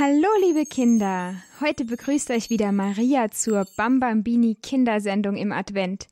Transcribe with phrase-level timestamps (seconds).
[0.00, 1.34] Hallo, liebe Kinder!
[1.60, 6.06] Heute begrüßt euch wieder Maria zur Bambambini Kindersendung im Advent.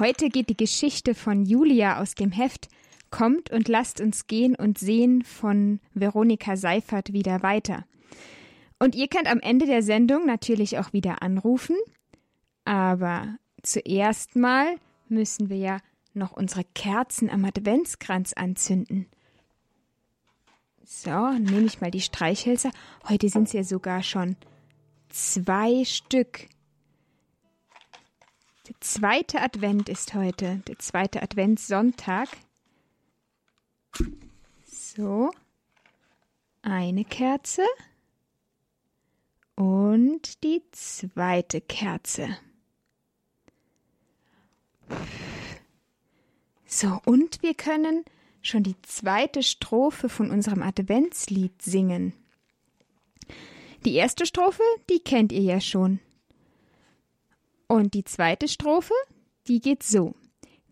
[0.00, 2.66] Heute geht die Geschichte von Julia aus dem Heft
[3.10, 7.84] Kommt und lasst uns gehen und sehen von Veronika Seifert wieder weiter.
[8.80, 11.76] Und ihr könnt am Ende der Sendung natürlich auch wieder anrufen,
[12.64, 14.66] aber zuerst mal
[15.08, 15.78] müssen wir ja
[16.12, 19.06] noch unsere Kerzen am Adventskranz anzünden.
[20.88, 22.70] So, nehme ich mal die Streichhölzer.
[23.08, 24.36] Heute sind es ja sogar schon
[25.08, 26.48] zwei Stück.
[28.68, 32.28] Der zweite Advent ist heute, der zweite Adventssonntag.
[34.64, 35.32] So,
[36.62, 37.64] eine Kerze
[39.56, 42.38] und die zweite Kerze.
[46.64, 48.04] So, und wir können
[48.46, 52.14] schon die zweite Strophe von unserem Adventslied singen.
[53.84, 56.00] Die erste Strophe, die kennt ihr ja schon.
[57.68, 58.94] Und die zweite Strophe,
[59.48, 60.14] die geht so.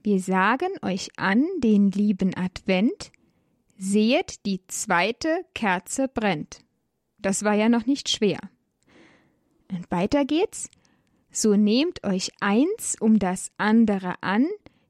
[0.03, 3.11] Wir sagen euch an den lieben Advent,
[3.79, 6.61] sehet, die zweite Kerze brennt.
[7.19, 8.39] Das war ja noch nicht schwer.
[9.71, 10.71] Und weiter geht's.
[11.31, 14.47] So nehmt euch eins um das andere an,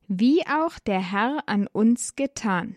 [0.08, 2.76] wie auch der Herr an uns getan.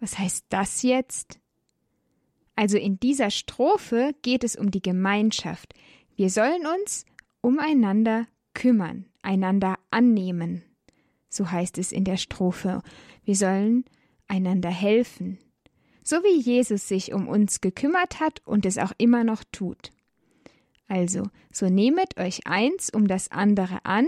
[0.00, 1.40] Was heißt das jetzt?
[2.56, 5.74] Also in dieser Strophe geht es um die Gemeinschaft.
[6.16, 7.04] Wir sollen uns
[7.40, 10.62] umeinander kümmern, einander annehmen.
[11.28, 12.80] So heißt es in der Strophe.
[13.24, 13.84] Wir sollen
[14.28, 15.38] einander helfen.
[16.04, 19.90] So wie Jesus sich um uns gekümmert hat und es auch immer noch tut.
[20.86, 24.06] Also, so nehmet euch eins um das andere an,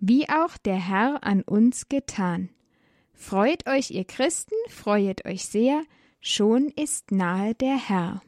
[0.00, 2.50] wie auch der Herr an uns getan.
[3.14, 5.82] Freut euch, ihr Christen, freuet euch sehr,
[6.20, 8.22] schon ist nahe der Herr.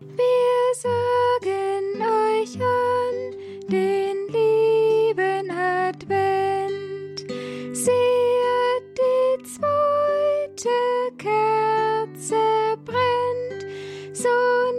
[0.00, 7.20] Wir sagen euch an den lieben Advent,
[7.76, 10.68] seht die zweite
[11.18, 14.28] Kerze brennt, so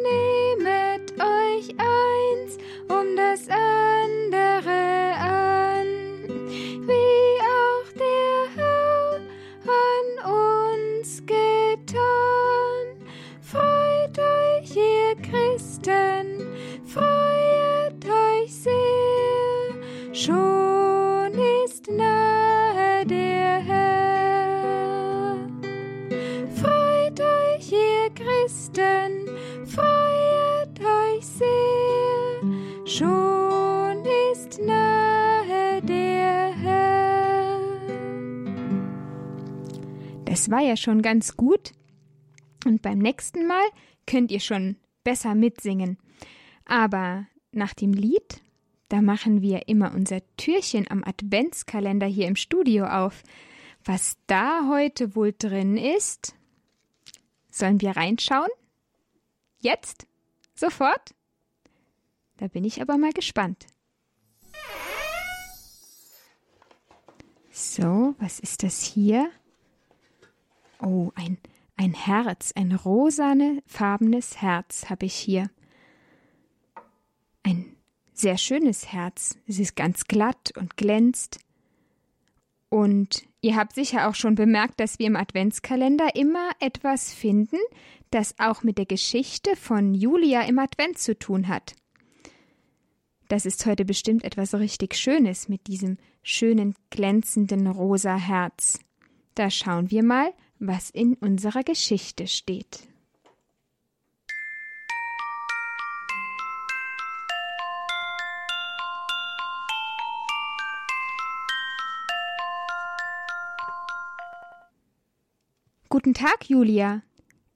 [0.01, 2.57] nehmet euch eins
[2.89, 3.92] um das andere
[20.13, 21.33] schon
[21.65, 25.35] ist nahe der Herr.
[26.55, 29.27] Freut euch, ihr Christen,
[29.65, 32.41] freut euch sehr,
[32.85, 37.59] schon ist nahe der Herr.
[40.25, 41.71] Das war ja schon ganz gut.
[42.65, 43.65] Und beim nächsten Mal
[44.05, 45.97] könnt ihr schon besser mitsingen.
[46.65, 48.42] Aber nach dem Lied,
[48.89, 53.23] da machen wir immer unser Türchen am Adventskalender hier im Studio auf.
[53.83, 56.35] Was da heute wohl drin ist?
[57.49, 58.49] Sollen wir reinschauen?
[59.59, 60.07] Jetzt?
[60.55, 61.13] Sofort?
[62.37, 63.65] Da bin ich aber mal gespannt.
[67.51, 69.29] So, was ist das hier?
[70.79, 71.37] Oh, ein,
[71.77, 75.49] ein Herz, ein rosane, farbenes Herz habe ich hier.
[77.43, 77.72] Ein
[78.13, 79.37] sehr schönes Herz.
[79.47, 81.39] Es ist ganz glatt und glänzt.
[82.69, 87.59] Und ihr habt sicher auch schon bemerkt, dass wir im Adventskalender immer etwas finden,
[88.09, 91.75] das auch mit der Geschichte von Julia im Advent zu tun hat.
[93.27, 98.79] Das ist heute bestimmt etwas richtig Schönes mit diesem schönen glänzenden rosa Herz.
[99.35, 102.87] Da schauen wir mal, was in unserer Geschichte steht.
[115.93, 117.03] Guten Tag, Julia.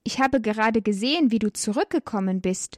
[0.03, 2.77] Ich habe gerade gesehen, wie du zurückgekommen bist.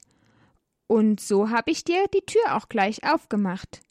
[0.88, 3.81] Und so habe ich dir die Tür auch gleich aufgemacht.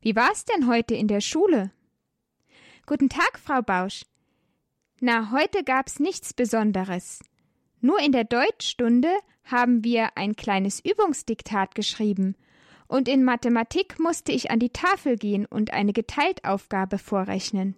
[0.00, 1.72] Wie war's denn heute in der Schule?
[2.86, 4.02] Guten Tag, Frau Bausch.
[5.00, 7.18] Na, heute gab's nichts Besonderes.
[7.80, 9.10] Nur in der Deutschstunde
[9.42, 12.36] haben wir ein kleines Übungsdiktat geschrieben,
[12.86, 17.74] und in Mathematik musste ich an die Tafel gehen und eine Geteiltaufgabe vorrechnen.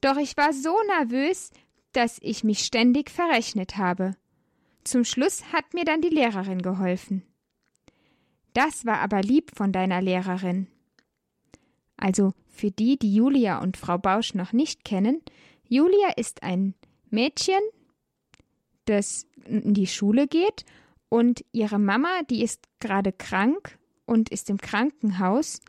[0.00, 1.50] Doch ich war so nervös,
[1.92, 4.16] dass ich mich ständig verrechnet habe.
[4.84, 7.22] Zum Schluss hat mir dann die Lehrerin geholfen.
[8.54, 10.66] Das war aber lieb von deiner Lehrerin.
[11.96, 15.22] Also für die, die Julia und Frau Bausch noch nicht kennen,
[15.68, 16.74] Julia ist ein
[17.10, 17.60] Mädchen,
[18.84, 20.64] das in die Schule geht
[21.08, 25.60] und ihre Mama, die ist gerade krank und ist im Krankenhaus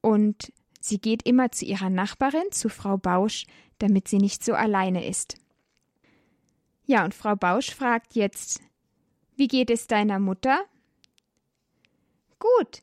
[0.00, 3.44] und sie geht immer zu ihrer Nachbarin, zu Frau Bausch,
[3.78, 5.36] damit sie nicht so alleine ist.
[6.86, 8.60] Ja, und Frau Bausch fragt jetzt,
[9.36, 10.64] wie geht es deiner Mutter?
[12.38, 12.82] Gut.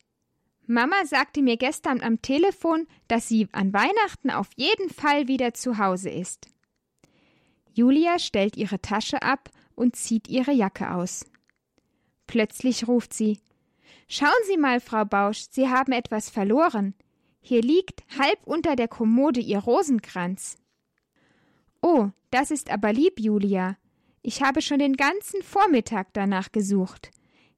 [0.66, 5.78] Mama sagte mir gestern am Telefon, dass sie an Weihnachten auf jeden Fall wieder zu
[5.78, 6.48] Hause ist.
[7.74, 11.26] Julia stellt ihre Tasche ab und zieht ihre Jacke aus.
[12.26, 13.40] Plötzlich ruft sie
[14.14, 16.94] Schauen Sie mal, Frau Bausch, Sie haben etwas verloren.
[17.40, 20.58] Hier liegt halb unter der Kommode Ihr Rosenkranz.
[21.80, 23.78] Oh, das ist aber lieb, Julia.
[24.22, 27.10] Ich habe schon den ganzen Vormittag danach gesucht.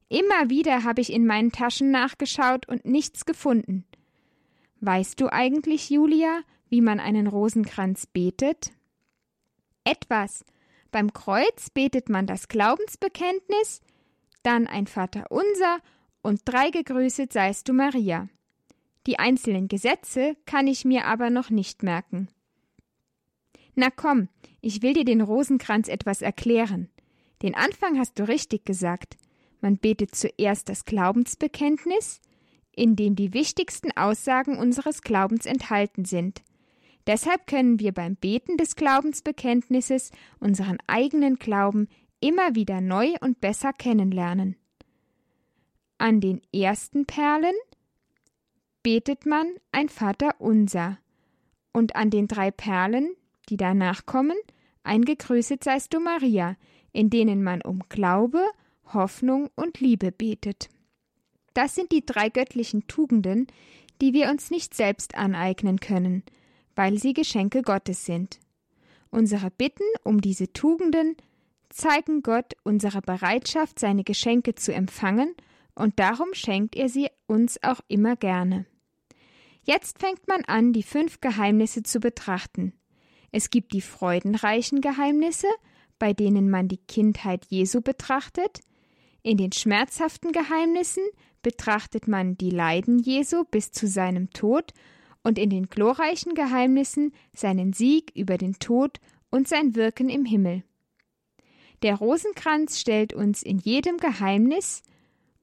[0.09, 3.85] Immer wieder habe ich in meinen Taschen nachgeschaut und nichts gefunden.
[4.81, 8.71] Weißt du eigentlich, Julia, wie man einen Rosenkranz betet?
[9.83, 10.43] Etwas.
[10.91, 13.81] Beim Kreuz betet man das Glaubensbekenntnis,
[14.43, 15.79] dann ein Vaterunser
[16.21, 18.29] und drei gegrüßet seist du Maria.
[19.05, 22.29] Die einzelnen Gesetze kann ich mir aber noch nicht merken.
[23.75, 24.29] Na komm,
[24.61, 26.89] ich will dir den Rosenkranz etwas erklären.
[27.41, 29.17] Den Anfang hast du richtig gesagt.
[29.61, 32.21] Man betet zuerst das Glaubensbekenntnis,
[32.71, 36.43] in dem die wichtigsten Aussagen unseres Glaubens enthalten sind.
[37.07, 41.87] Deshalb können wir beim Beten des Glaubensbekenntnisses unseren eigenen Glauben
[42.19, 44.55] immer wieder neu und besser kennenlernen.
[45.97, 47.55] An den ersten Perlen
[48.81, 50.97] betet man ein Vater unser
[51.73, 53.15] und an den drei Perlen,
[53.49, 54.37] die danach kommen,
[54.83, 56.55] ein Gegrüßet seist du Maria,
[56.91, 58.43] in denen man um Glaube,
[58.93, 60.69] Hoffnung und Liebe betet.
[61.53, 63.47] Das sind die drei göttlichen Tugenden,
[64.01, 66.23] die wir uns nicht selbst aneignen können,
[66.75, 68.39] weil sie Geschenke Gottes sind.
[69.09, 71.15] Unsere Bitten um diese Tugenden
[71.69, 75.33] zeigen Gott unsere Bereitschaft, seine Geschenke zu empfangen,
[75.73, 78.65] und darum schenkt er sie uns auch immer gerne.
[79.63, 82.73] Jetzt fängt man an, die fünf Geheimnisse zu betrachten.
[83.37, 85.49] Es gibt die freudenreichen Geheimnisse,
[85.99, 88.61] bei denen man die Kindheit Jesu betrachtet,
[89.23, 91.03] in den schmerzhaften Geheimnissen
[91.41, 94.71] betrachtet man die Leiden Jesu bis zu seinem Tod
[95.21, 99.01] und in den glorreichen Geheimnissen seinen Sieg über den Tod
[99.31, 100.63] und sein Wirken im Himmel.
[101.81, 104.81] Der Rosenkranz stellt uns in jedem Geheimnis,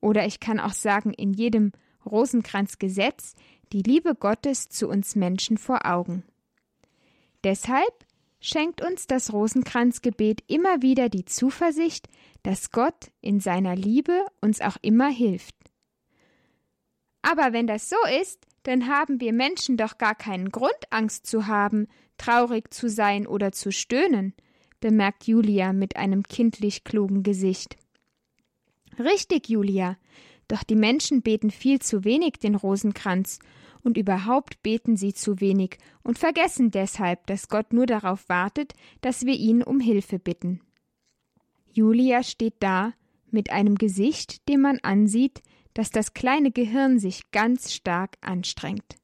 [0.01, 1.73] oder ich kann auch sagen in jedem
[2.07, 3.35] Rosenkranzgesetz,
[3.75, 6.25] die Liebe Gottes zu uns Menschen vor Augen.
[7.45, 8.07] Deshalb
[8.41, 12.09] schenkt uns das Rosenkranzgebet immer wieder die Zuversicht,
[12.43, 15.55] dass Gott in seiner Liebe uns auch immer hilft.
[17.23, 21.47] Aber wenn das so ist, dann haben wir Menschen doch gar keinen Grund, Angst zu
[21.47, 24.35] haben, traurig zu sein oder zu stöhnen,
[24.81, 27.77] bemerkt Julia mit einem kindlich klugen Gesicht.
[28.99, 29.97] Richtig, Julia,
[30.49, 33.39] doch die Menschen beten viel zu wenig den Rosenkranz,
[33.83, 39.27] und überhaupt beten sie zu wenig und vergessen deshalb, dass Gott nur darauf wartet, dass
[39.27, 40.61] wir ihn um Hilfe bitten.
[41.73, 42.93] Julia steht da
[43.31, 45.43] mit einem Gesicht, dem man ansieht,
[45.75, 48.97] dass das kleine Gehirn sich ganz stark anstrengt.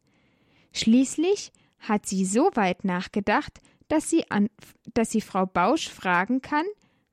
[0.73, 4.51] Schließlich hat sie so weit nachgedacht, dass sie, an,
[4.93, 6.67] dass sie Frau Bausch fragen kann,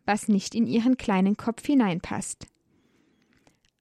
[0.06, 2.48] was nicht in ihren kleinen Kopf hineinpasst.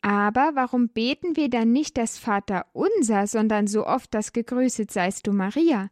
[0.04, 5.26] Aber warum beten wir dann nicht das Vater unser, sondern so oft das Gegrüßet seist
[5.26, 5.88] du Maria,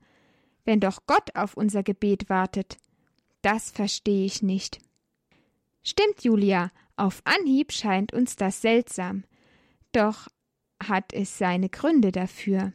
[0.66, 2.76] wenn doch Gott auf unser Gebet wartet?
[3.40, 4.80] Das verstehe ich nicht.
[5.82, 9.24] Stimmt, Julia, auf Anhieb scheint uns das seltsam.
[9.92, 10.28] Doch
[10.86, 12.74] hat es seine Gründe dafür.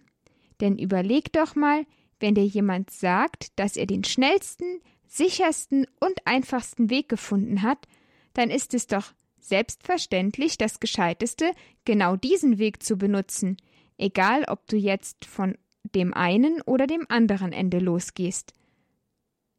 [0.60, 1.86] Denn überleg doch mal,
[2.20, 7.88] wenn dir jemand sagt, dass er den schnellsten, sichersten und einfachsten Weg gefunden hat,
[8.34, 9.13] dann ist es doch
[9.47, 11.51] selbstverständlich das Gescheiteste,
[11.85, 13.57] genau diesen Weg zu benutzen,
[13.97, 15.57] egal ob du jetzt von
[15.95, 18.53] dem einen oder dem anderen Ende losgehst.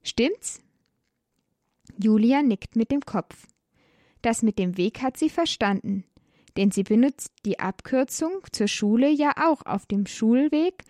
[0.02, 0.60] Stimmt's?
[2.00, 3.46] Julia nickt mit dem Kopf.
[4.22, 6.04] Das mit dem Weg hat sie verstanden
[6.58, 10.82] denn sie benutzt die Abkürzung zur Schule ja auch auf dem Schulweg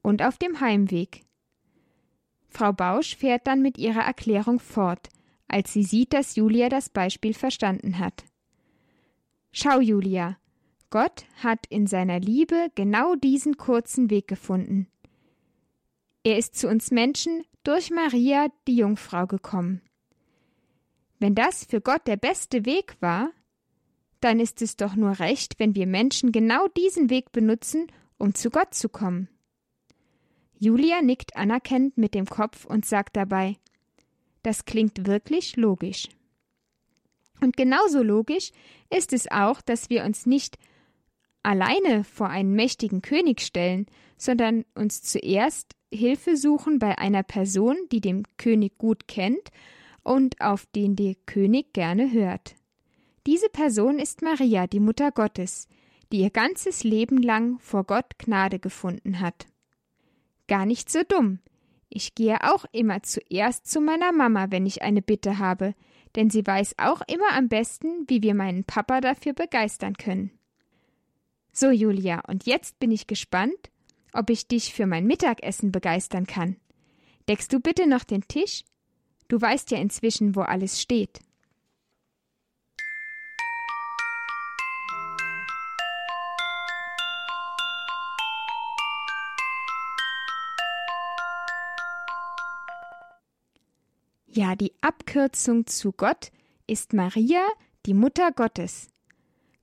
[0.00, 1.24] und auf dem Heimweg.
[2.48, 5.08] Frau Bausch fährt dann mit ihrer Erklärung fort,
[5.48, 8.24] als sie sieht, dass Julia das Beispiel verstanden hat.
[9.52, 10.38] Schau, Julia,
[10.90, 14.88] Gott hat in seiner Liebe genau diesen kurzen Weg gefunden.
[16.24, 19.82] Er ist zu uns Menschen durch Maria, die Jungfrau, gekommen.
[21.18, 23.30] Wenn das für Gott der beste Weg war,
[24.20, 27.86] dann ist es doch nur recht, wenn wir Menschen genau diesen Weg benutzen,
[28.18, 29.28] um zu Gott zu kommen.
[30.58, 33.56] Julia nickt anerkennend mit dem Kopf und sagt dabei
[34.42, 36.08] Das klingt wirklich logisch.
[37.40, 38.50] Und genauso logisch
[38.90, 40.58] ist es auch, dass wir uns nicht
[41.42, 48.00] alleine vor einen mächtigen König stellen, sondern uns zuerst Hilfe suchen bei einer Person, die
[48.00, 49.50] den König gut kennt
[50.02, 52.54] und auf den der König gerne hört.
[53.26, 55.68] Diese Person ist Maria, die Mutter Gottes,
[56.12, 59.46] die ihr ganzes Leben lang vor Gott Gnade gefunden hat.
[60.46, 61.40] Gar nicht so dumm.
[61.90, 65.74] Ich gehe auch immer zuerst zu meiner Mama, wenn ich eine Bitte habe,
[66.18, 70.32] denn sie weiß auch immer am besten, wie wir meinen Papa dafür begeistern können.
[71.52, 73.70] So, Julia, und jetzt bin ich gespannt,
[74.12, 76.56] ob ich dich für mein Mittagessen begeistern kann.
[77.28, 78.64] Deckst du bitte noch den Tisch?
[79.28, 81.20] Du weißt ja inzwischen, wo alles steht.
[94.38, 96.30] Ja, die Abkürzung zu Gott
[96.68, 97.44] ist Maria,
[97.86, 98.86] die Mutter Gottes.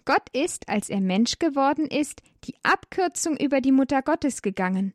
[0.04, 4.94] Gott ist, als er Mensch geworden ist, die Abkürzung über die Mutter Gottes gegangen,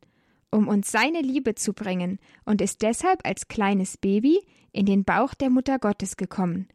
[0.50, 5.32] um uns seine Liebe zu bringen, und ist deshalb als kleines Baby in den Bauch
[5.32, 6.68] der Mutter Gottes gekommen.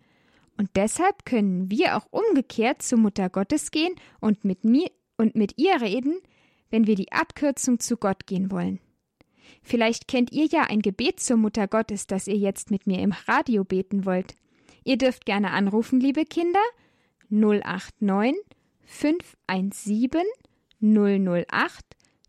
[0.57, 5.59] Und deshalb können wir auch umgekehrt zur Mutter Gottes gehen und mit mir und mit
[5.59, 6.17] ihr reden,
[6.71, 8.79] wenn wir die Abkürzung zu Gott gehen wollen.
[9.63, 13.13] Vielleicht kennt ihr ja ein Gebet zur Mutter Gottes, das ihr jetzt mit mir im
[13.27, 14.35] Radio beten wollt.
[14.83, 16.59] Ihr dürft gerne anrufen, liebe Kinder.
[17.29, 18.35] 089
[18.85, 20.21] 517
[20.79, 21.85] 008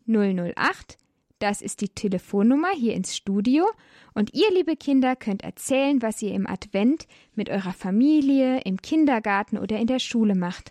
[0.06, 0.96] 008.
[1.38, 3.66] Das ist die Telefonnummer hier ins Studio.
[4.14, 9.58] Und ihr, liebe Kinder, könnt erzählen, was ihr im Advent mit eurer Familie, im Kindergarten
[9.58, 10.70] oder in der Schule macht.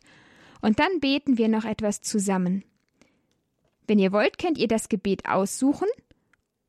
[0.62, 2.64] Und dann beten wir noch etwas zusammen.
[3.86, 5.88] Wenn ihr wollt, könnt ihr das Gebet aussuchen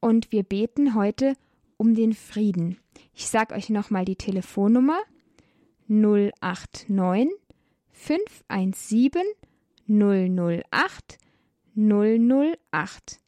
[0.01, 1.35] und wir beten heute
[1.77, 2.79] um den Frieden.
[3.15, 4.99] Ich sage euch nochmal die Telefonnummer
[5.89, 7.31] 089
[7.93, 9.23] 517
[9.89, 11.19] 008
[11.77, 13.21] 008.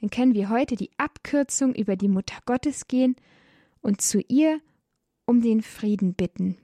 [0.00, 3.16] Dann können wir heute die Abkürzung über die Mutter Gottes gehen
[3.80, 4.60] und zu ihr
[5.26, 6.56] um den Frieden bitten.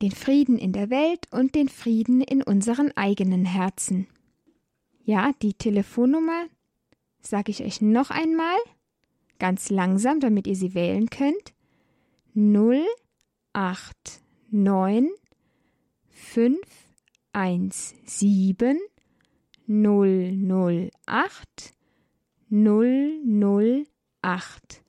[0.00, 4.06] Den Frieden in der Welt und den Frieden in unseren eigenen Herzen.
[5.04, 6.46] Ja, die Telefonnummer
[7.20, 8.58] sage ich euch noch einmal,
[9.38, 11.54] ganz langsam, damit ihr sie wählen könnt.
[12.34, 12.84] 0,
[13.52, 15.08] 8, 9,
[16.10, 16.58] 5,
[17.32, 18.78] 1, 7,
[19.66, 21.74] 0, 0, 8,
[22.48, 23.86] 0, 0,
[24.22, 24.82] 8.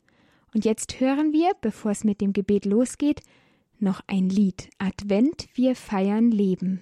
[0.54, 3.22] Und jetzt hören wir, bevor es mit dem Gebet losgeht,
[3.80, 4.70] noch ein Lied.
[4.78, 6.82] Advent, wir feiern Leben.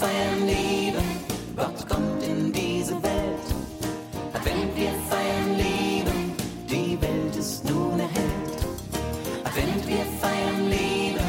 [0.00, 1.02] feiern Liebe,
[1.56, 3.46] Gott kommt in diese Welt.
[4.44, 6.12] Wenn wir feiern Liebe,
[6.70, 8.58] die Welt ist nun erhellt.
[9.56, 11.24] Wenn wir feiern Liebe,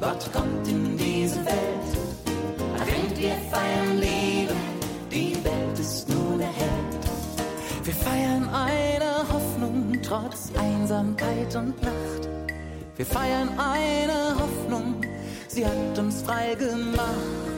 [0.00, 1.92] Gott kommt in diese Welt.
[2.90, 4.54] Wenn wir feiern Liebe,
[5.10, 7.04] die Welt ist nun erhellt.
[7.84, 12.28] Wir feiern eine Hoffnung trotz Einsamkeit und Nacht.
[12.96, 15.00] Wir feiern eine Hoffnung,
[15.48, 17.49] sie hat uns frei gemacht.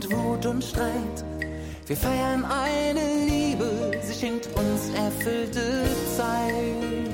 [0.00, 1.24] Und Wut und Streit.
[1.86, 5.84] Wir feiern eine Liebe, sie schenkt uns erfüllte
[6.16, 7.10] Zeit.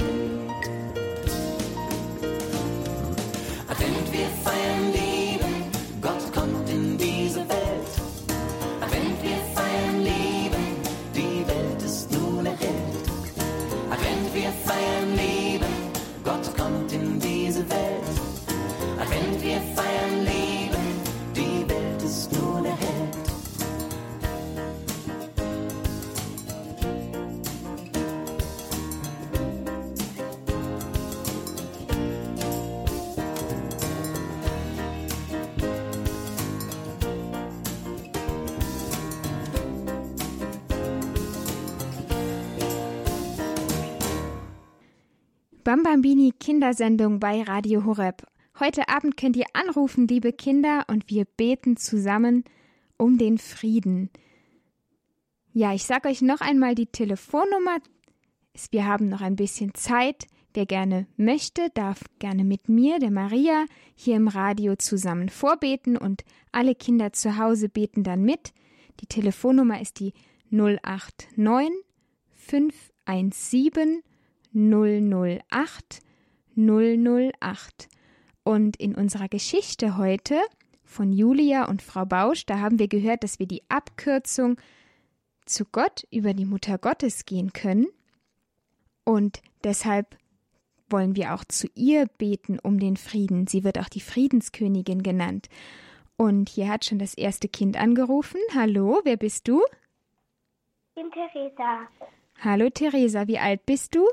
[3.69, 4.96] Advent, wir feiern
[45.67, 48.25] Bambambini Kindersendung bei Radio Horeb.
[48.61, 52.45] Heute Abend könnt ihr anrufen, liebe Kinder, und wir beten zusammen
[52.99, 54.11] um den Frieden.
[55.53, 57.79] Ja, ich sage euch noch einmal die Telefonnummer.
[58.71, 60.29] Wir haben noch ein bisschen Zeit.
[60.55, 63.65] Wer gerne möchte, darf gerne mit mir, der Maria,
[63.97, 68.53] hier im Radio zusammen vorbeten und alle Kinder zu Hause beten dann mit.
[69.01, 70.13] Die Telefonnummer ist die
[70.51, 71.73] 089
[72.37, 74.05] 517
[74.57, 76.03] 008
[76.57, 77.89] 008.
[78.43, 80.41] Und in unserer Geschichte heute
[80.85, 84.57] von Julia und Frau Bausch, da haben wir gehört, dass wir die Abkürzung
[85.45, 87.87] zu Gott über die Mutter Gottes gehen können.
[89.05, 90.17] Und deshalb
[90.89, 93.47] wollen wir auch zu ihr beten um den Frieden.
[93.47, 95.49] Sie wird auch die Friedenskönigin genannt.
[96.17, 98.41] Und hier hat schon das erste Kind angerufen.
[98.55, 99.63] Hallo, wer bist du?
[100.95, 101.89] Ich bin Theresa,
[102.41, 104.07] Hallo Theresa, wie alt bist du?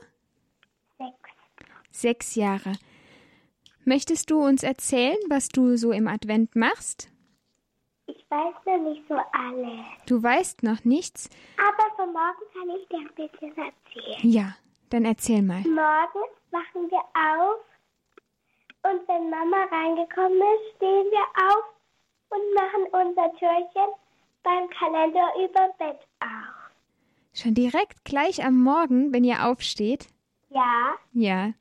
[1.94, 2.36] Sechs.
[2.36, 2.74] Jahre.
[3.86, 7.10] Möchtest du uns erzählen, was du so im Advent machst?
[8.06, 11.30] Ich weiß noch nicht so alles, Du weißt noch nichts?
[11.58, 14.30] aber von morgen kann ich dir ein bisschen erzählen.
[14.32, 14.56] Ja,
[14.90, 15.62] dann erzähl mal.
[15.62, 17.60] Morgens wachen wir auf
[18.84, 21.64] und wenn Mama reingekommen ist, stehen wir auf
[22.30, 23.94] und machen unser Türchen
[24.44, 26.72] beim Kalender über Bett auf.
[27.34, 30.08] Schon direkt gleich am Morgen, wenn ihr aufsteht?
[30.50, 31.54] Ja, Ja,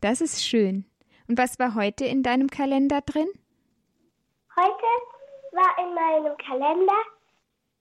[0.00, 0.84] das ist schön.
[1.28, 3.28] Und was war heute in deinem Kalender drin?
[4.56, 4.86] heute
[5.52, 7.00] war in meinem Kalender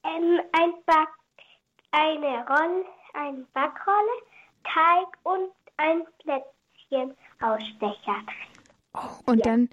[0.03, 1.09] ähm, ein Back,
[1.91, 4.21] eine Rolle, eine Backrolle,
[4.63, 9.09] Teig und ein Plätzchenausstecher drin.
[9.25, 9.69] Und dann,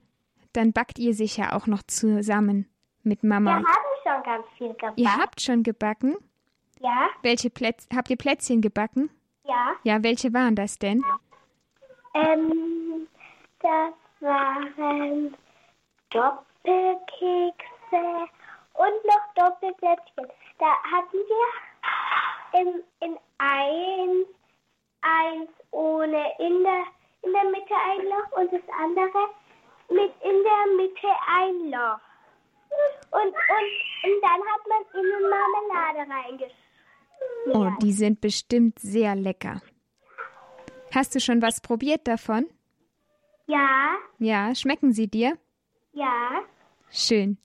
[0.52, 2.68] dann backt ihr sicher auch noch zusammen
[3.02, 3.56] mit Wir Mama.
[3.56, 3.66] haben
[4.02, 4.94] schon ganz viel gebacken.
[4.96, 6.16] Ihr habt schon gebacken?
[6.80, 9.10] Ja, Welche Plätz habt ihr Plätzchen gebacken?
[9.44, 9.74] ja.
[9.82, 11.02] Ja, welche waren das denn?
[12.14, 13.08] Ähm,
[13.60, 15.36] das waren
[16.10, 17.54] Doppelkekse
[18.74, 20.26] und noch Doppelplätzchen.
[20.58, 24.28] Da hatten wir in, in eins,
[25.02, 26.84] eins ohne in der,
[27.22, 29.28] in der Mitte ein Loch und das andere
[29.90, 32.00] mit in der Mitte ein Loch.
[33.10, 33.68] Und, und,
[34.04, 36.64] und dann hat man innen Marmelade reingeschmiert.
[37.52, 39.60] Oh, die sind bestimmt sehr lecker.
[40.94, 42.46] Hast du schon was probiert davon?
[43.46, 45.36] Ja, Ja, schmecken sie dir?
[45.92, 46.42] ja.
[46.90, 47.38] Schön.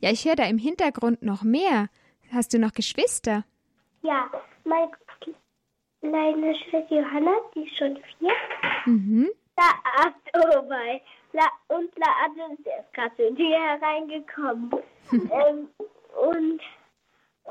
[0.00, 1.88] Ja, ich höre da im Hintergrund noch mehr.
[2.32, 3.44] Hast du noch Geschwister?
[4.02, 4.30] Ja,
[4.64, 4.90] meine
[6.00, 8.32] kleine Schwester Johanna, die ist schon vier.
[8.86, 9.28] Mhm.
[9.58, 11.00] La oh mein.
[11.32, 14.70] La und La Adel, ist gerade in die hereingekommen.
[15.12, 15.68] ähm,
[16.16, 16.60] und,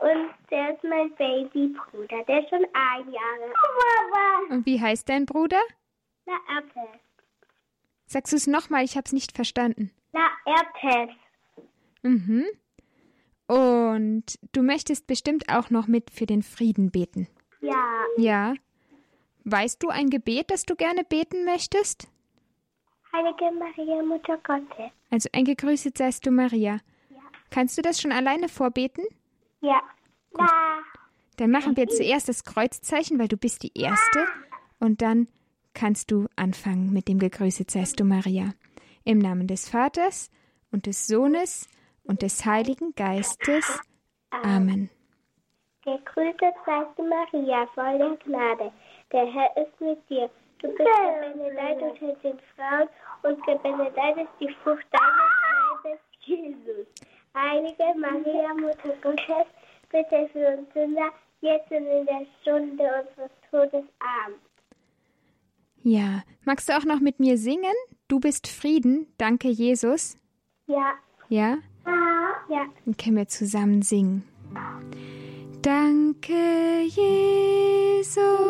[0.01, 3.51] und der ist mein Babybruder, der ist schon ein Jahre.
[3.51, 4.55] Oh Mama.
[4.55, 5.61] Und wie heißt dein Bruder?
[6.25, 6.99] La Apple.
[8.05, 8.83] Sagst du es nochmal?
[8.83, 9.91] Ich hab's nicht verstanden.
[10.13, 11.13] La Apple.
[12.03, 12.45] Mhm.
[13.47, 17.27] Und du möchtest bestimmt auch noch mit für den Frieden beten.
[17.61, 18.03] Ja.
[18.17, 18.53] Ja.
[19.45, 22.09] Weißt du ein Gebet, das du gerne beten möchtest?
[23.13, 24.91] Heilige Maria, Mutter Gottes.
[25.09, 26.81] Also ein Gegrüßet seist du, Maria.
[27.09, 27.21] Ja.
[27.49, 29.05] Kannst du das schon alleine vorbeten?
[29.61, 29.81] Ja.
[30.31, 30.83] La.
[31.37, 34.25] Dann machen wir zuerst das Kreuzzeichen, weil du bist die Erste.
[34.79, 35.27] Und dann
[35.73, 38.53] kannst du anfangen mit dem Gegrüßet seist du, Maria.
[39.03, 40.31] Im Namen des Vaters
[40.71, 41.69] und des Sohnes
[42.03, 43.79] und des Heiligen Geistes.
[44.31, 44.89] Amen.
[45.83, 48.71] Gegrüßet seist du, Maria, voll der Gnade.
[49.11, 50.29] Der Herr ist mit dir.
[50.59, 52.89] Du bist gebenedeit unter den Frauen
[53.21, 56.87] und gebenedeit ist die Frucht deines Leibes, Jesus.
[57.37, 59.45] Heilige Maria, Mutter Gottes,
[59.91, 61.09] bitte für uns Sünder,
[61.41, 63.85] jetzt und in der Stunde unseres Todes.
[63.99, 64.39] Amen.
[65.83, 67.75] Ja, magst du auch noch mit mir singen?
[68.07, 70.17] Du bist Frieden, danke Jesus.
[70.65, 70.95] Ja,
[71.29, 71.57] Ja?
[72.49, 72.65] Ja.
[72.85, 74.23] Dann können wir zusammen singen.
[75.61, 78.46] Danke, Jesus.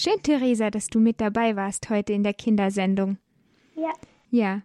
[0.00, 3.18] Schön, Theresa, dass du mit dabei warst heute in der Kindersendung.
[3.74, 3.92] Ja.
[4.30, 4.62] Ja,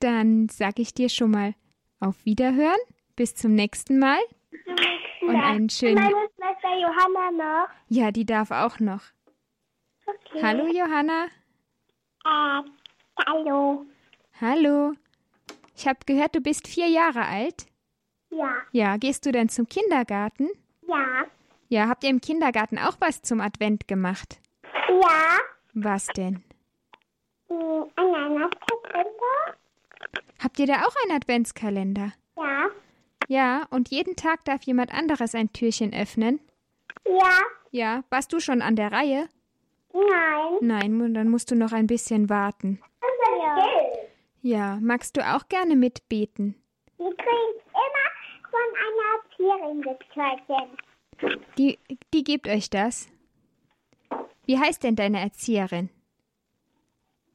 [0.00, 1.54] dann sag ich dir schon mal
[2.00, 2.78] auf Wiederhören.
[3.16, 4.18] Bis zum nächsten Mal.
[5.22, 5.94] Und einen schönen.
[5.94, 7.68] Meine Schwester Johanna noch.
[7.88, 9.02] Ja, die darf auch noch.
[10.06, 10.42] Okay.
[10.42, 11.24] Hallo, Johanna.
[12.24, 12.62] Äh,
[13.26, 13.86] hallo.
[14.40, 14.92] Hallo.
[15.74, 17.66] Ich habe gehört, du bist vier Jahre alt.
[18.30, 18.54] Ja.
[18.72, 20.50] Ja, gehst du denn zum Kindergarten?
[20.86, 21.24] Ja.
[21.68, 24.40] Ja, habt ihr im Kindergarten auch was zum Advent gemacht?
[24.88, 25.38] Ja.
[25.74, 26.44] Was denn?
[27.48, 27.56] Ein
[27.96, 29.56] Weihnachtskalender.
[30.42, 32.12] Habt ihr da auch einen Adventskalender?
[32.36, 32.66] Ja.
[33.28, 36.40] Ja, und jeden Tag darf jemand anderes ein Türchen öffnen?
[37.04, 37.40] Ja.
[37.72, 39.28] Ja, warst du schon an der Reihe?
[39.92, 40.58] Nein.
[40.60, 42.80] Nein, dann musst du noch ein bisschen warten.
[43.40, 43.56] Ja.
[44.42, 46.54] Ja, magst du auch gerne mitbeten?
[46.98, 50.76] Wir kriegen immer von einer Erzieherin das Törchen.
[51.58, 51.78] Die,
[52.12, 53.08] die gibt euch das.
[54.44, 55.90] Wie heißt denn deine Erzieherin?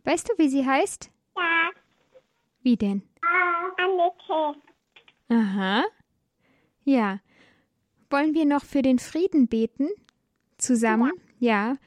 [0.04, 1.12] Weißt du, wie sie heißt?
[1.36, 1.70] Ja.
[2.62, 3.04] Wie denn?
[3.22, 4.60] Äh, Annette.
[5.30, 5.84] Aha.
[6.84, 7.20] Ja.
[8.10, 9.90] Wollen wir noch für den Frieden beten?
[10.58, 11.12] Zusammen?
[11.40, 11.78] Ja.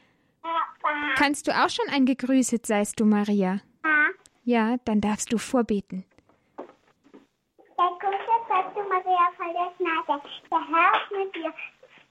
[1.15, 3.61] Kannst du auch schon ein Gegrüßet seist du, Maria?
[3.83, 4.07] Ja.
[4.43, 6.05] Ja, dann darfst du vorbeten.
[7.77, 10.21] Der Gute sagte Maria voll der Gnade.
[10.51, 11.53] Der Herr ist mit dir.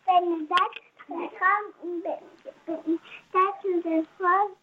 [0.06, 2.02] Wenn und
[2.66, 3.00] bitten,
[3.32, 4.56] sagst du das Volk,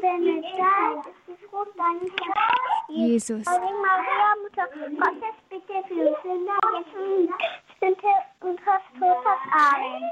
[0.00, 2.00] wenn du da ist, ist es gut, dann
[2.88, 3.44] Jesus.
[3.46, 6.58] Maria, Mutter Gottes, bitte für Sünder,
[7.80, 8.02] jetzt
[8.40, 8.58] und
[8.98, 9.38] Todes.
[9.52, 10.02] Amen.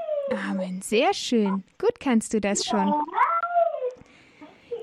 [0.49, 0.81] Amen.
[0.81, 1.63] Sehr schön.
[1.79, 2.93] Gut kannst du das schon.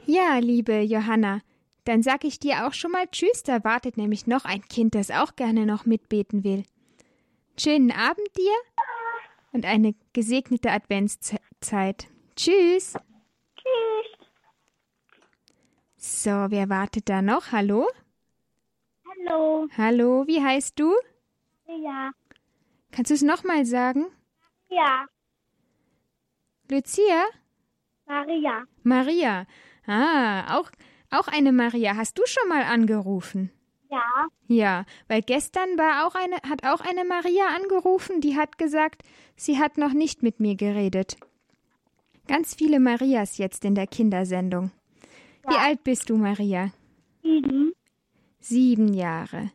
[0.07, 1.41] Ja, liebe Johanna,
[1.85, 3.43] dann sag ich dir auch schon mal Tschüss.
[3.43, 6.65] Da wartet nämlich noch ein Kind, das auch gerne noch mitbeten will.
[7.57, 8.53] Schönen Abend dir
[9.55, 12.09] und eine gesegnete Adventszeit.
[12.37, 12.95] Tschüss.
[13.57, 14.29] Tschüss.
[15.97, 17.53] So, wer wartet da noch?
[17.53, 17.89] Hallo?
[19.09, 19.69] Hallo.
[19.79, 20.93] Hallo, wie heißt du?
[21.67, 22.11] Ja.
[22.91, 24.07] Kannst du es nochmal sagen?
[24.69, 25.07] Ja.
[26.69, 27.25] Lucia?
[28.07, 28.65] Maria.
[28.83, 29.47] Maria.
[29.87, 30.71] Ah, auch,
[31.11, 31.97] auch eine Maria.
[31.97, 33.51] Hast du schon mal angerufen?
[33.91, 34.27] Ja.
[34.49, 39.03] Ja, weil gestern war auch eine, hat auch eine Maria angerufen, die hat gesagt,
[39.37, 41.17] sie hat noch nicht mit mir geredet.
[42.27, 44.71] Ganz viele Marias jetzt in der Kindersendung.
[45.47, 46.71] Wie alt bist du, Maria?
[47.23, 47.73] Sieben.
[48.41, 49.51] Sieben Jahre.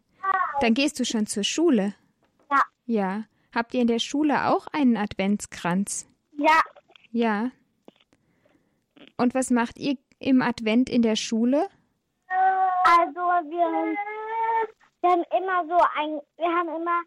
[0.61, 1.95] Dann gehst du schon zur Schule.
[2.51, 2.61] Ja.
[2.85, 3.23] Ja.
[3.53, 6.07] Habt ihr in der Schule auch einen Adventskranz?
[6.37, 6.61] Ja.
[7.11, 7.51] Ja.
[9.17, 11.67] Und was macht ihr im Advent in der Schule?
[12.83, 13.95] Also wir,
[15.01, 17.01] wir haben immer so ein, wir haben immer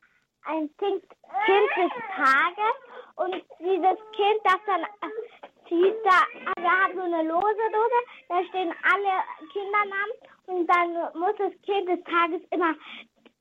[0.44, 2.76] ein Kind, des Tages
[3.16, 8.44] und dieses Kind, das dann äh, zieht da, wir haben so eine lose Dose, da
[8.44, 12.74] stehen alle Kindernamen und dann muss das Kind des Tages immer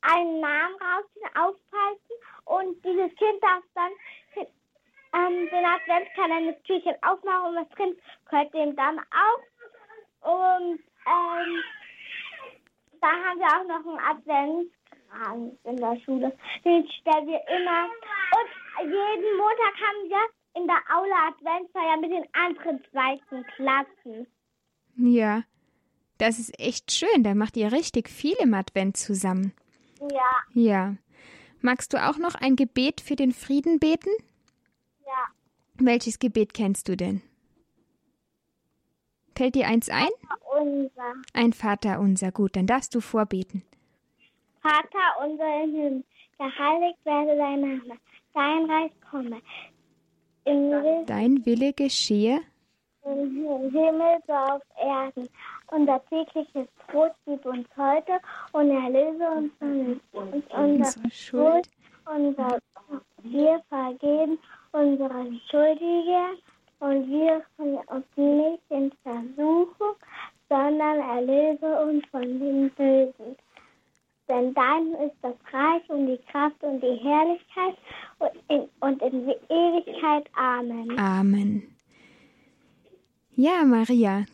[0.02, 3.92] einen Namen rausziehen, aufhalten und dieses Kind darf dann
[5.14, 7.98] ähm, den Adventskalender das Türchen aufmachen und was drin
[8.30, 9.42] gehört dem dann auf.
[10.22, 11.64] Und ähm,
[13.02, 14.00] da haben wir auch noch einen
[15.12, 16.38] Adventskranz in der Schule.
[16.66, 17.86] Den stellen wir immer.
[17.86, 24.28] Und jeden Montag haben wir in der Aula Adventsfeier mit den anderen zweiten Klassen.
[24.98, 25.44] Ja.
[26.18, 27.24] Das ist echt schön.
[27.24, 29.54] Da macht ihr richtig viel im Advent zusammen.
[30.00, 30.96] Ja, Ja.
[31.64, 34.10] Magst du auch noch ein Gebet für den Frieden beten?
[35.06, 35.28] ja.
[35.76, 37.22] Welches Gebet kennst du denn?
[39.36, 40.10] Fällt dir eins ein?
[40.60, 42.32] Unser Ein Vater unser.
[42.32, 43.64] Gut, dann darfst du vorbeten.
[44.62, 46.04] Vater unser im Himmel,
[46.38, 47.98] geheiligt werde dein Name,
[48.34, 49.42] dein Reich komme.
[50.46, 52.42] Im Himmel Dein Wille geschehe.
[53.04, 55.28] im Himmel so auf Erden.
[55.72, 58.20] Unser tägliches Brot gib uns heute
[58.52, 61.70] und erlöse uns von uns unsere Schuld.
[62.06, 62.60] Unser,
[63.24, 64.38] wir vergeben
[64.74, 66.38] unsere Schuldigen
[66.80, 67.44] und wir
[67.88, 69.96] uns nicht in Versuchung,
[70.50, 72.70] sondern erlöse uns von dem
[74.32, 77.78] denn dein ist das Reich und die Kraft und die Herrlichkeit
[78.20, 80.30] und in, und in Ewigkeit.
[80.36, 80.98] Amen.
[80.98, 81.76] Amen.
[83.32, 84.26] Ja, Maria,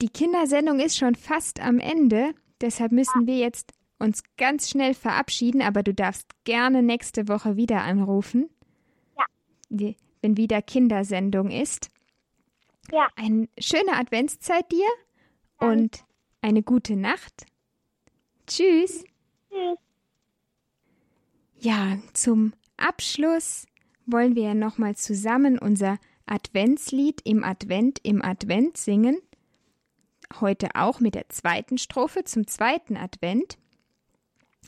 [0.00, 5.62] die Kindersendung ist schon fast am Ende, deshalb müssen wir jetzt uns ganz schnell verabschieden,
[5.62, 8.48] aber du darfst gerne nächste Woche wieder anrufen.
[9.70, 9.94] Ja.
[10.22, 11.90] Wenn wieder Kindersendung ist.
[12.92, 13.08] Ja.
[13.16, 14.86] Eine schöne Adventszeit dir
[15.58, 16.04] und
[16.40, 17.46] eine gute Nacht.
[18.48, 19.04] Tschüss.
[19.50, 19.78] Tschüss.
[21.60, 23.66] Ja, zum Abschluss
[24.06, 29.20] wollen wir nochmal zusammen unser Adventslied im Advent im Advent singen.
[30.40, 33.58] Heute auch mit der zweiten Strophe zum zweiten Advent.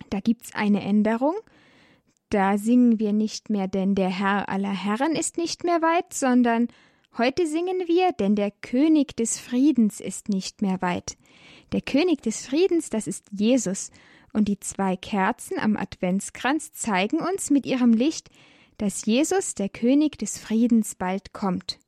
[0.08, 1.34] Da gibt's eine Änderung.
[2.30, 6.68] Da singen wir nicht mehr, denn der Herr aller Herren ist nicht mehr weit, sondern
[7.18, 11.16] heute singen wir, denn der König des Friedens ist nicht mehr weit.
[11.72, 13.90] Der König des Friedens, das ist Jesus,
[14.32, 18.30] und die zwei Kerzen am Adventskranz zeigen uns mit ihrem Licht,
[18.78, 21.78] dass Jesus, der König des Friedens, bald kommt.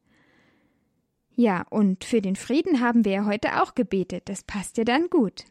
[1.35, 5.09] Ja, und für den Frieden haben wir ja heute auch gebetet, das passt ja dann
[5.09, 5.45] gut.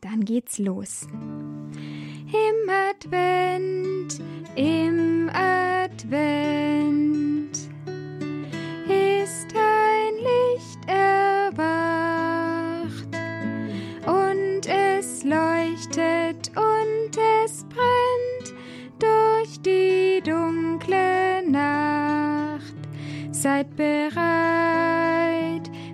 [0.00, 1.06] Dann geht's los.
[1.10, 4.20] Im Advent,
[4.54, 7.27] im Advent
[23.40, 24.10] Seid bereit,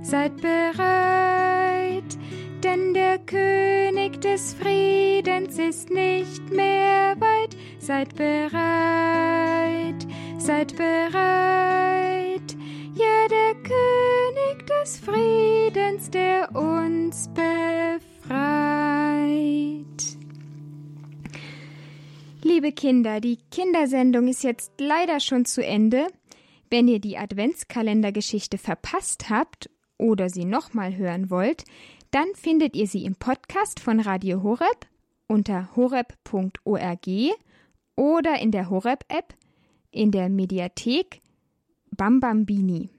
[0.00, 2.16] seid bereit,
[2.62, 7.54] denn der König des Friedens ist nicht mehr weit.
[7.78, 10.06] Seid bereit,
[10.38, 12.56] seid bereit,
[12.94, 18.24] ja der König des Friedens, der uns befreit.
[22.42, 26.06] Liebe Kinder, die Kindersendung ist jetzt leider schon zu Ende.
[26.70, 31.64] Wenn ihr die Adventskalendergeschichte verpasst habt oder sie nochmal hören wollt,
[32.10, 34.86] dann findet ihr sie im Podcast von Radio Horeb
[35.26, 37.08] unter horeb.org
[37.96, 39.34] oder in der Horeb-App
[39.90, 41.20] in der Mediathek
[41.90, 42.90] Bambambini.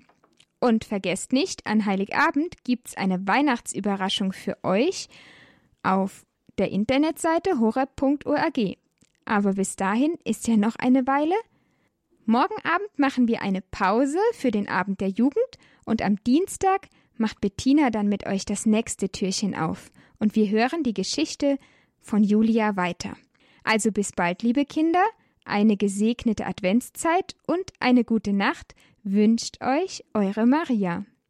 [0.60, 5.08] Und vergesst nicht, an Heiligabend gibt's eine Weihnachtsüberraschung für euch
[5.84, 6.26] auf
[6.58, 8.78] der Internetseite horeb.org.
[9.26, 11.36] Aber bis dahin ist ja noch eine Weile.
[12.28, 17.40] Morgen Abend machen wir eine Pause für den Abend der Jugend und am Dienstag macht
[17.40, 21.60] Bettina dann mit euch das nächste Türchen auf und wir hören die Geschichte
[22.02, 23.16] von Julia weiter.
[23.64, 25.04] Also bis bald, liebe Kinder,
[25.44, 31.06] eine gesegnete Adventszeit und eine gute Nacht wünscht euch eure Maria.